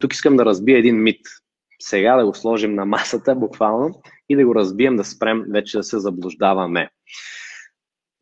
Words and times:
тук 0.00 0.12
искам 0.12 0.36
да 0.36 0.44
разбия 0.44 0.78
един 0.78 1.02
мит. 1.02 1.20
Сега 1.82 2.16
да 2.16 2.26
го 2.26 2.34
сложим 2.34 2.74
на 2.74 2.86
масата 2.86 3.34
буквално 3.34 4.02
и 4.28 4.36
да 4.36 4.46
го 4.46 4.54
разбием, 4.54 4.96
да 4.96 5.04
спрем 5.04 5.44
вече 5.48 5.76
да 5.76 5.82
се 5.82 5.98
заблуждаваме. 5.98 6.90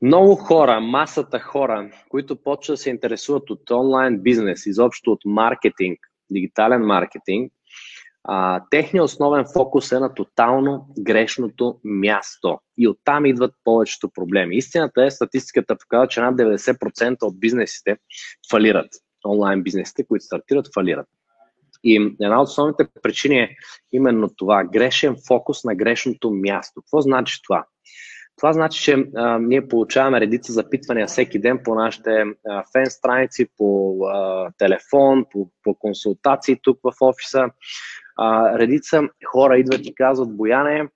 Много 0.03 0.35
хора, 0.35 0.81
масата 0.81 1.41
хора, 1.41 1.91
които 2.09 2.43
почват 2.43 2.75
да 2.75 2.83
се 2.83 2.91
интересуват 2.91 3.51
от 3.51 3.71
онлайн 3.71 4.23
бизнес, 4.23 4.67
изобщо 4.67 5.13
от 5.13 5.21
маркетинг, 5.25 5.99
дигитален 6.31 6.83
маркетинг, 6.83 7.53
а, 8.25 8.63
техният 8.71 9.05
основен 9.05 9.45
фокус 9.53 9.93
е 9.93 9.99
на 9.99 10.15
тотално 10.15 10.87
грешното 10.99 11.81
място. 11.85 12.59
И 12.79 12.89
оттам 12.89 13.27
идват 13.27 13.55
повечето 13.65 14.09
проблеми. 14.09 14.57
Истината 14.57 15.05
е, 15.05 15.11
статистиката 15.11 15.77
показва, 15.77 16.09
че 16.09 16.21
над 16.21 16.37
90% 16.37 17.17
от 17.23 17.41
бизнесите 17.41 17.97
фалират. 18.51 18.89
Онлайн 19.27 19.63
бизнесите, 19.63 20.07
които 20.07 20.25
стартират, 20.25 20.69
фалират. 20.75 21.07
И 21.85 22.17
една 22.21 22.41
от 22.41 22.49
основните 22.49 22.87
причини 23.03 23.39
е 23.39 23.57
именно 23.93 24.31
това 24.37 24.65
грешен 24.65 25.17
фокус 25.29 25.65
на 25.65 25.75
грешното 25.75 26.31
място. 26.31 26.81
Какво 26.81 27.01
значи 27.01 27.43
това? 27.43 27.65
Това 28.39 28.53
значи, 28.53 28.83
че 28.83 29.07
а, 29.17 29.39
ние 29.39 29.69
получаваме 29.69 30.21
редица 30.21 30.53
запитвания 30.53 31.07
всеки 31.07 31.39
ден 31.39 31.61
по 31.65 31.75
нашите 31.75 32.25
а, 32.49 32.65
фен 32.73 32.87
страници, 32.87 33.47
по 33.57 33.99
а, 34.05 34.51
телефон, 34.59 35.25
по, 35.33 35.51
по 35.63 35.75
консултации 35.75 36.61
тук 36.63 36.79
в 36.83 36.93
офиса. 37.01 37.51
А, 38.17 38.59
редица 38.59 39.03
хора 39.33 39.59
идват 39.59 39.87
и 39.87 39.95
казват, 39.95 40.37
Бояне, 40.37 40.89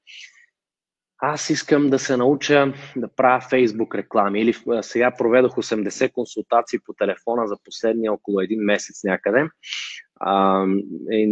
аз 1.25 1.51
искам 1.51 1.91
да 1.91 1.99
се 1.99 2.17
науча 2.17 2.73
да 2.97 3.09
правя 3.09 3.41
Facebook 3.41 3.95
реклами. 3.95 4.41
Или 4.41 4.55
сега 4.83 5.11
проведох 5.11 5.53
80 5.53 6.13
консултации 6.13 6.79
по 6.87 6.93
телефона 6.93 7.47
за 7.47 7.57
последния 7.65 8.13
около 8.13 8.41
един 8.41 8.61
месец 8.61 9.05
някъде. 9.05 9.49
А, 10.25 10.67
е, 11.13 11.29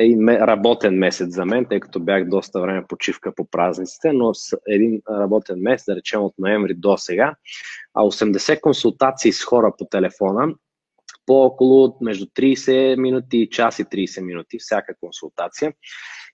е 0.00 0.16
работен 0.26 0.94
месец 0.94 1.34
за 1.34 1.44
мен, 1.44 1.64
тъй 1.64 1.80
като 1.80 2.00
бях 2.00 2.28
доста 2.28 2.60
време 2.60 2.84
почивка 2.88 3.34
по 3.34 3.50
празниците, 3.50 4.12
но 4.12 4.34
с 4.34 4.56
един 4.68 5.00
работен 5.10 5.58
месец, 5.60 5.84
да 5.86 5.96
речем 5.96 6.20
от 6.20 6.34
ноември 6.38 6.74
до 6.74 6.96
сега, 6.96 7.34
а 7.94 8.02
80 8.02 8.60
консултации 8.60 9.32
с 9.32 9.44
хора 9.44 9.72
по 9.78 9.84
телефона, 9.84 10.54
по 11.26 11.34
около 11.34 11.96
между 12.00 12.26
30 12.26 12.96
минути 12.96 13.38
и 13.38 13.50
час 13.50 13.78
и 13.78 13.84
30 13.84 14.20
минути, 14.20 14.58
всяка 14.58 14.94
консултация. 15.00 15.72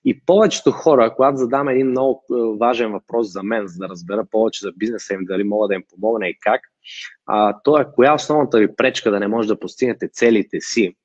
И 0.05 0.21
повечето 0.25 0.71
хора, 0.71 1.13
когато 1.15 1.37
задам 1.37 1.69
един 1.69 1.87
много 1.87 2.23
е, 2.31 2.57
важен 2.59 2.91
въпрос 2.91 3.31
за 3.31 3.43
мен, 3.43 3.67
за 3.67 3.77
да 3.77 3.89
разбера 3.89 4.25
повече 4.31 4.59
за 4.65 4.71
бизнеса 4.77 5.13
им, 5.13 5.19
дали 5.23 5.43
мога 5.43 5.67
да 5.67 5.75
им 5.75 5.83
помогна 5.89 6.27
и 6.27 6.37
как, 6.39 6.61
а, 7.25 7.59
то 7.63 7.79
е 7.79 7.85
коя 7.95 8.11
е 8.11 8.15
основната 8.15 8.57
ви 8.57 8.75
пречка 8.75 9.11
да 9.11 9.19
не 9.19 9.27
може 9.27 9.47
да 9.47 9.59
постигнете 9.59 10.09
целите 10.13 10.61
си, 10.61 10.95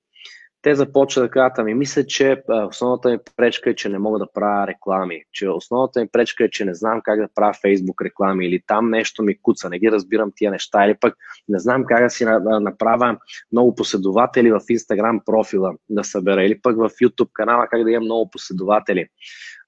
те 0.62 0.75
започват 0.75 1.25
да 1.25 1.30
кажат, 1.30 1.58
ами 1.58 1.75
мисля, 1.75 2.06
че 2.06 2.42
основната 2.69 3.11
ми 3.11 3.19
пречка 3.36 3.70
е, 3.70 3.75
че 3.75 3.89
не 3.89 3.98
мога 3.98 4.19
да 4.19 4.27
правя 4.34 4.66
реклами, 4.66 5.22
че 5.33 5.48
основната 5.48 6.00
ми 6.00 6.08
пречка 6.12 6.44
е, 6.44 6.50
че 6.50 6.64
не 6.64 6.75
знам 6.75 7.00
как 7.05 7.20
да 7.20 7.28
правя 7.34 7.55
Facebook 7.55 8.05
реклами 8.05 8.47
или 8.47 8.62
там 8.66 8.91
нещо 8.91 9.22
ми 9.22 9.42
куца, 9.42 9.69
не 9.69 9.78
ги 9.78 9.91
разбирам 9.91 10.33
тия 10.36 10.50
неща 10.50 10.86
или 10.86 10.94
пък 11.00 11.14
не 11.48 11.58
знам 11.58 11.84
как 11.84 12.03
да 12.03 12.11
си 12.11 12.25
направя 12.61 13.16
много 13.53 13.75
последователи 13.75 14.53
в 14.53 14.61
Instagram 14.61 15.25
профила 15.25 15.75
да 15.88 16.05
събера 16.05 16.44
или 16.44 16.61
пък 16.62 16.77
в 16.77 16.91
YouTube 16.91 17.31
канала 17.33 17.66
как 17.70 17.84
да 17.84 17.91
имам 17.91 18.05
много 18.05 18.31
последователи 18.31 19.06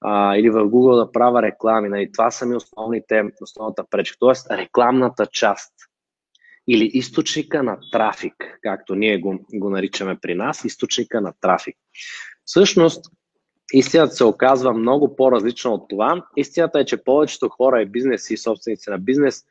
а, 0.01 0.35
или 0.35 0.49
в 0.49 0.65
Google 0.65 1.05
да 1.05 1.11
правя 1.11 1.41
реклами. 1.41 1.89
Нали? 1.89 2.11
Това 2.11 2.31
са 2.31 2.45
ми 2.45 2.55
основните, 2.55 3.23
основната 3.41 3.83
пречка, 3.91 4.17
т.е. 4.19 4.57
рекламната 4.57 5.25
част 5.25 5.73
или 6.67 6.91
източника 6.93 7.63
на 7.63 7.77
трафик, 7.91 8.33
както 8.61 8.95
ние 8.95 9.17
го, 9.17 9.45
го 9.53 9.69
наричаме 9.69 10.17
при 10.21 10.35
нас, 10.35 10.65
източника 10.65 11.21
на 11.21 11.33
трафик. 11.41 11.75
Всъщност, 12.45 13.05
истината 13.73 14.13
се 14.13 14.23
оказва 14.23 14.73
много 14.73 15.15
по-различна 15.15 15.71
от 15.71 15.89
това. 15.89 16.25
Истината 16.37 16.79
е, 16.79 16.85
че 16.85 17.03
повечето 17.03 17.49
хора 17.49 17.81
и 17.81 17.85
бизнес 17.85 18.29
и 18.29 18.37
собственици 18.37 18.89
на 18.89 18.99
бизнес 18.99 19.43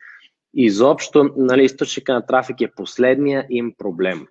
изобщо 0.54 1.31
нали, 1.37 1.64
източника 1.64 2.14
на 2.14 2.26
трафик 2.26 2.60
е 2.60 2.75
последния 2.76 3.47
им 3.50 3.75
проблем. 3.78 4.26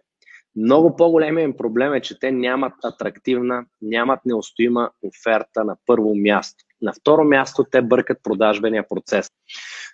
Много 0.56 0.96
по-големият 0.96 1.48
им 1.48 1.58
проблем 1.58 1.94
е, 1.94 2.02
че 2.02 2.20
те 2.20 2.32
нямат 2.32 2.74
атрактивна, 2.84 3.66
нямат 3.82 4.20
неустоима 4.26 4.90
оферта 5.04 5.64
на 5.64 5.78
първо 5.86 6.16
място. 6.16 6.64
На 6.82 6.94
второ 6.94 7.24
място 7.24 7.66
те 7.72 7.82
бъркат 7.82 8.18
продажбения 8.24 8.88
процес. 8.90 9.32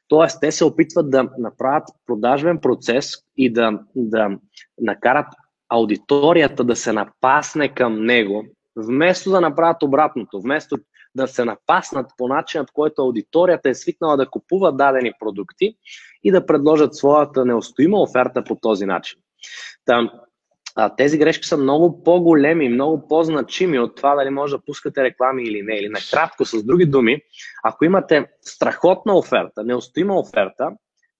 Тоест, 0.08 0.38
те 0.42 0.52
се 0.52 0.66
опитват 0.66 1.09
да 1.09 1.30
направят 1.38 1.84
продажбен 2.06 2.59
процес 2.59 3.14
и 3.38 3.53
да, 3.53 3.80
да 3.96 4.30
накарат 4.81 5.28
аудиторията 5.70 6.64
да 6.64 6.75
се 6.75 6.94
напасне 6.94 7.74
към 7.74 8.06
него, 8.06 8.46
вместо 8.75 9.30
да 9.30 9.42
направят 9.42 9.84
обратното, 9.84 10.42
вместо 10.42 10.78
да 11.16 11.28
се 11.28 11.46
напаснат 11.46 12.12
по 12.18 12.28
начинът, 12.28 12.72
който 12.72 13.02
аудиторията 13.02 13.69
е 13.69 13.75
свикнала 13.75 14.18
да 14.18 14.30
купува 14.30 14.72
дадени 14.72 15.12
продукти 15.19 15.75
и 16.24 16.31
да 16.31 16.46
предложат 16.46 16.96
своята 16.96 17.46
неустоима 17.46 18.02
оферта 18.02 18.44
по 18.44 18.56
този 18.56 18.86
начин. 18.86 19.19
Там, 19.86 20.09
а, 20.79 20.95
тези 20.95 21.17
грешки 21.17 21.47
са 21.47 21.57
много 21.57 22.03
по-големи, 22.03 22.69
много 22.69 23.07
по-значими 23.07 23.79
от 23.79 23.95
това 23.95 24.15
дали 24.15 24.29
може 24.29 24.55
да 24.55 24.61
пускате 24.65 25.03
реклами 25.03 25.43
или 25.43 25.61
не. 25.61 25.75
Или 25.75 25.89
накратко, 25.89 26.45
с 26.45 26.63
други 26.63 26.85
думи, 26.85 27.21
ако 27.63 27.85
имате 27.85 28.25
страхотна 28.41 29.17
оферта, 29.17 29.63
неустоима 29.63 30.19
оферта, 30.19 30.71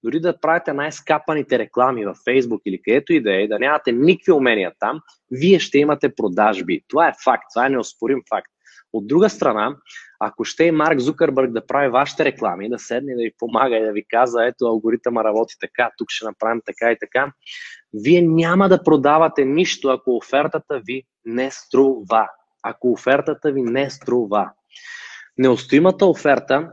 дори 0.04 0.20
да 0.20 0.40
правите 0.40 0.74
най-скапаните 0.74 1.60
реклами 1.60 2.06
в 2.06 2.14
Facebook 2.14 2.62
или 2.66 2.82
където 2.82 3.14
и 3.14 3.22
да 3.22 3.42
е, 3.42 3.48
да 3.48 3.60
нямате 3.60 3.92
никакви 3.92 4.32
умения 4.32 4.72
там, 4.80 5.02
вие 5.32 5.60
ще 5.60 5.78
имате 5.78 6.16
продажби. 6.16 6.82
Това 6.88 7.08
е 7.08 7.14
факт, 7.24 7.44
това 7.54 7.66
е 7.66 7.70
неоспорим 7.70 8.22
факт. 8.30 8.52
От 8.94 9.08
друга 9.08 9.30
страна, 9.30 9.76
ако 10.20 10.44
ще 10.44 10.64
и 10.64 10.72
Марк 10.72 11.00
Зукърбърг 11.00 11.52
да 11.52 11.66
прави 11.66 11.90
вашите 11.90 12.26
реклами, 12.26 12.70
да 12.70 12.80
седне 12.80 13.16
да 13.16 13.22
ви 13.22 13.32
помага 13.38 13.78
и 13.78 13.86
да 13.86 13.92
ви 13.92 14.06
казва, 14.10 14.48
ето 14.48 14.66
алгоритъма 14.66 15.24
работи 15.24 15.56
така, 15.60 15.92
тук 15.98 16.10
ще 16.10 16.26
направим 16.26 16.62
така 16.66 16.92
и 16.92 16.98
така, 17.00 17.32
вие 17.94 18.22
няма 18.22 18.70
да 18.70 18.84
продавате 18.84 19.46
нищо, 19.46 19.90
ако 19.90 20.18
офертата 20.18 20.80
ви 20.80 21.04
не 21.26 21.52
струва. 21.52 22.30
Ако 22.64 22.92
офертата 22.92 23.52
ви 23.52 23.62
не 23.62 23.90
струва. 23.90 24.52
Неустоимата 25.38 26.06
оферта, 26.06 26.70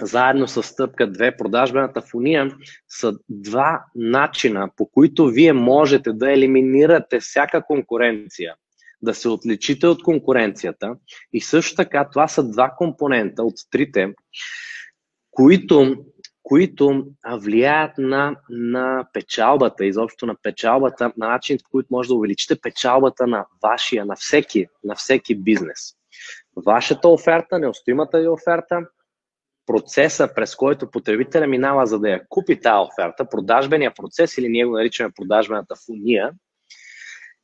заедно 0.00 0.48
с 0.48 0.62
стъпка 0.62 1.12
2, 1.12 1.38
продажбената 1.38 2.02
фуния, 2.02 2.56
са 2.88 3.12
два 3.28 3.84
начина, 3.94 4.70
по 4.76 4.86
които 4.86 5.26
вие 5.26 5.52
можете 5.52 6.12
да 6.12 6.32
елиминирате 6.32 7.20
всяка 7.20 7.64
конкуренция, 7.66 8.54
да 9.02 9.14
се 9.14 9.28
отличите 9.28 9.86
от 9.86 10.02
конкуренцията. 10.02 10.96
И 11.32 11.40
също 11.40 11.76
така, 11.76 12.08
това 12.12 12.28
са 12.28 12.50
два 12.50 12.74
компонента 12.78 13.42
от 13.42 13.54
трите, 13.70 14.14
които 15.30 15.96
които 16.42 17.06
влияят 17.32 17.98
на, 17.98 18.36
на 18.48 19.08
печалбата, 19.12 19.84
изобщо 19.84 20.26
на 20.26 20.36
печалбата, 20.42 21.12
на 21.16 21.28
начин, 21.28 21.58
по 21.64 21.70
който 21.70 21.88
може 21.90 22.08
да 22.08 22.14
увеличите 22.14 22.60
печалбата 22.60 23.26
на 23.26 23.46
вашия, 23.62 24.04
на 24.04 24.16
всеки, 24.16 24.66
на 24.84 24.94
всеки 24.94 25.34
бизнес. 25.34 25.94
Вашата 26.56 27.08
оферта, 27.08 27.58
неустоимата 27.58 28.20
ви 28.20 28.28
оферта, 28.28 28.80
процеса, 29.66 30.34
през 30.34 30.56
който 30.56 30.90
потребителя 30.90 31.46
минава, 31.46 31.86
за 31.86 31.98
да 31.98 32.08
я 32.08 32.22
купи 32.28 32.60
тази 32.60 32.88
оферта, 32.88 33.28
продажбения 33.28 33.94
процес 33.94 34.38
или 34.38 34.48
ние 34.48 34.64
го 34.64 34.72
наричаме 34.72 35.10
продажбената 35.16 35.74
фуния, 35.86 36.32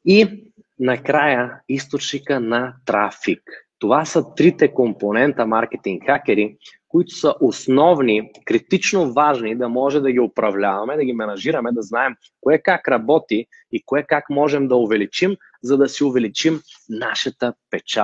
и 0.05 0.45
накрая 0.79 1.61
източника 1.69 2.41
на 2.41 2.75
трафик. 2.87 3.43
Това 3.79 4.05
са 4.05 4.35
трите 4.35 4.75
компонента 4.75 5.47
маркетинг 5.47 6.03
хакери, 6.07 6.57
които 6.89 7.15
са 7.15 7.35
основни, 7.41 8.31
критично 8.45 9.13
важни, 9.13 9.55
да 9.55 9.69
може 9.69 10.01
да 10.01 10.13
ги 10.13 10.21
управляваме, 10.21 10.97
да 10.97 11.05
ги 11.05 11.13
менажираме, 11.13 11.73
да 11.73 11.83
знаем 11.83 12.15
кое 12.41 12.59
как 12.59 12.89
работи 12.89 13.47
и 13.73 13.83
кое 13.87 14.03
как 14.03 14.31
можем 14.31 14.69
да 14.69 14.77
увеличим, 14.77 15.37
за 15.63 15.77
да 15.77 15.89
си 15.89 16.05
увеличим 16.05 16.61
нашата 16.89 17.55
печал. 17.71 17.87